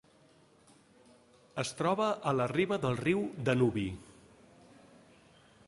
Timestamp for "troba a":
1.81-2.33